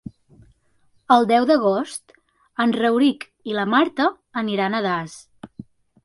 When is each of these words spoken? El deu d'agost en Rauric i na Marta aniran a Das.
El 1.15 1.25
deu 1.31 1.43
d'agost 1.49 2.15
en 2.65 2.73
Rauric 2.77 3.27
i 3.51 3.55
na 3.59 3.65
Marta 3.73 4.07
aniran 4.43 4.79
a 4.79 4.81
Das. 4.87 5.19